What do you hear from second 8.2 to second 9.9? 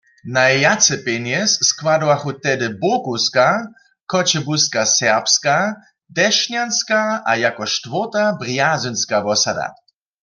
Brjazynska wosada.